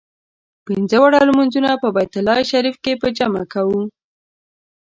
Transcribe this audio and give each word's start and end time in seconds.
پنځه 0.65 0.97
واړه 0.99 1.19
لمونځونه 1.29 1.69
په 1.81 1.87
بیت 1.95 2.13
الله 2.19 2.37
شریف 2.51 2.75
کې 2.83 2.93
په 3.01 3.07
جمع 3.17 3.43
کوو. 3.53 3.81